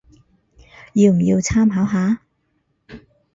[0.93, 2.23] 要唔要參考下